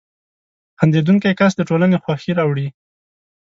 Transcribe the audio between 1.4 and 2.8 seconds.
د ټولنې خوښي راوړي.